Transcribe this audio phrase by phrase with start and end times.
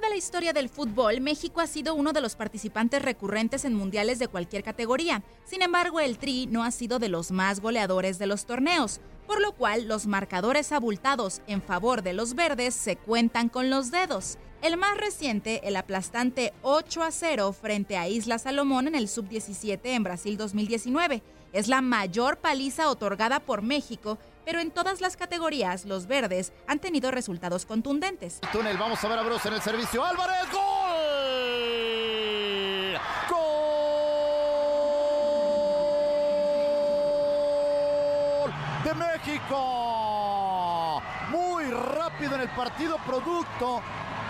[0.00, 4.18] De la historia del fútbol, México ha sido uno de los participantes recurrentes en mundiales
[4.18, 5.22] de cualquier categoría.
[5.44, 9.40] Sin embargo, el Tri no ha sido de los más goleadores de los torneos, por
[9.40, 14.38] lo cual los marcadores abultados en favor de los verdes se cuentan con los dedos.
[14.62, 19.80] El más reciente, el aplastante 8 a 0 frente a Isla Salomón en el Sub-17
[19.84, 21.22] en Brasil 2019.
[21.52, 24.18] Es la mayor paliza otorgada por México,
[24.50, 28.40] pero en todas las categorías los verdes han tenido resultados contundentes.
[28.50, 30.04] Túnel, vamos a ver a Bruce en el servicio.
[30.04, 30.60] Álvarez, gol.
[38.40, 38.52] Gol
[38.82, 39.56] de México.
[41.30, 43.80] Muy rápido en el partido, producto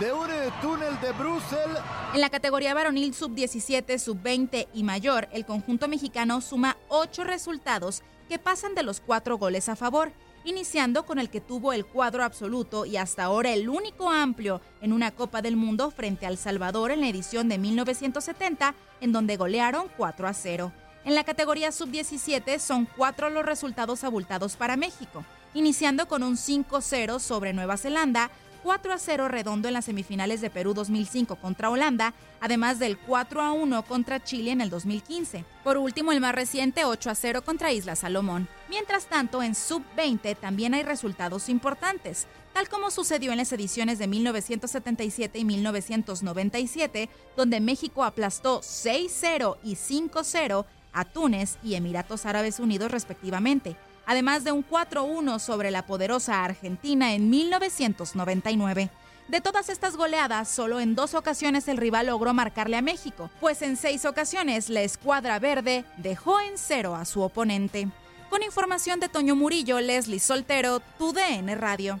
[0.00, 0.28] de un
[0.62, 1.76] túnel de Brussel.
[2.14, 8.38] En la categoría varonil sub-17, sub-20 y mayor, el conjunto mexicano suma ocho resultados que
[8.38, 10.12] pasan de los cuatro goles a favor,
[10.44, 14.92] iniciando con el que tuvo el cuadro absoluto y hasta ahora el único amplio en
[14.92, 19.88] una Copa del Mundo frente al Salvador en la edición de 1970, en donde golearon
[19.96, 20.72] 4 a 0.
[21.04, 27.18] En la categoría sub-17 son cuatro los resultados abultados para México, iniciando con un 5-0
[27.20, 28.30] sobre Nueva Zelanda,
[28.66, 33.40] 4 a 0 redondo en las semifinales de Perú 2005 contra Holanda, además del 4
[33.40, 35.44] a 1 contra Chile en el 2015.
[35.62, 38.48] Por último, el más reciente 8 a 0 contra Isla Salomón.
[38.68, 44.08] Mientras tanto, en sub-20 también hay resultados importantes, tal como sucedió en las ediciones de
[44.08, 52.90] 1977 y 1997, donde México aplastó 6-0 y 5-0 a Túnez y Emiratos Árabes Unidos
[52.90, 58.90] respectivamente además de un 4-1 sobre la poderosa Argentina en 1999.
[59.28, 63.60] De todas estas goleadas, solo en dos ocasiones el rival logró marcarle a México, pues
[63.62, 67.88] en seis ocasiones la escuadra verde dejó en cero a su oponente.
[68.30, 72.00] Con información de Toño Murillo, Leslie Soltero, TUDN Radio.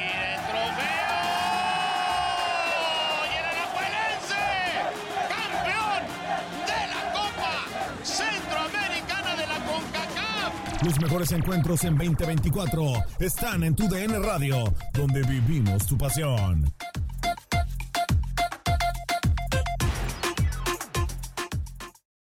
[10.83, 16.71] Los mejores encuentros en 2024 están en tu DN Radio, donde vivimos tu pasión.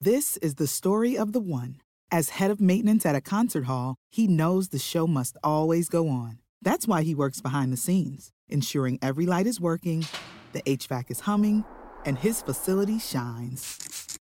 [0.02, 1.78] This is the story of the one.
[2.12, 6.10] As head of maintenance at a concert hall, he knows the show must always go
[6.10, 6.40] on.
[6.62, 10.06] That's why he works behind the scenes, ensuring every light is working,
[10.52, 11.64] the HVAC is humming,
[12.06, 13.93] and his facility shines.